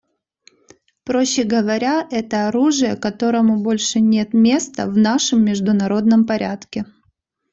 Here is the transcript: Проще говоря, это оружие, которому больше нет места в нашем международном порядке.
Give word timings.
Проще 1.03 1.43
говоря, 1.43 2.07
это 2.09 2.47
оружие, 2.47 2.95
которому 2.95 3.61
больше 3.61 3.99
нет 3.99 4.33
места 4.33 4.87
в 4.87 4.97
нашем 4.97 5.45
международном 5.45 6.25
порядке. 6.25 6.85